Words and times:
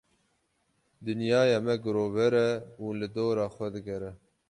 Dinyaya 1.09 1.57
me 1.65 1.73
girover 1.83 2.33
e 2.47 2.51
û 2.83 2.85
li 2.99 3.07
dora 3.15 3.47
xwe 3.55 3.67
digere. 3.75 4.11